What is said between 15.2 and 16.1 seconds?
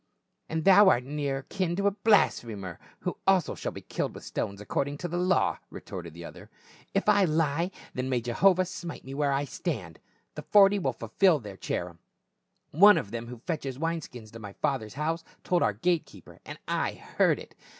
told our gate